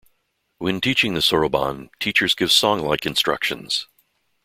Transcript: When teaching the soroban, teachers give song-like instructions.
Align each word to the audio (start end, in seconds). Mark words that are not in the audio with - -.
When 0.57 0.81
teaching 0.81 1.13
the 1.13 1.19
soroban, 1.19 1.91
teachers 1.99 2.33
give 2.33 2.51
song-like 2.51 3.05
instructions. 3.05 3.85